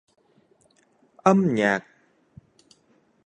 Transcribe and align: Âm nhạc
Âm 1.29 1.39
nhạc 1.55 1.83